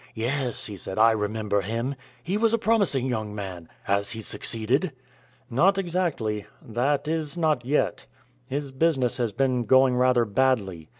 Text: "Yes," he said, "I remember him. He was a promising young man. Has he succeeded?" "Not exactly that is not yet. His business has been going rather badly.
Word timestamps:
"Yes," 0.15 0.65
he 0.65 0.77
said, 0.77 0.97
"I 0.97 1.11
remember 1.11 1.61
him. 1.61 1.93
He 2.23 2.35
was 2.35 2.55
a 2.55 2.57
promising 2.57 3.05
young 3.05 3.35
man. 3.35 3.69
Has 3.83 4.09
he 4.13 4.21
succeeded?" 4.21 4.93
"Not 5.47 5.77
exactly 5.77 6.47
that 6.59 7.07
is 7.07 7.37
not 7.37 7.63
yet. 7.63 8.07
His 8.47 8.71
business 8.71 9.17
has 9.17 9.31
been 9.31 9.65
going 9.65 9.95
rather 9.95 10.25
badly. 10.25 10.89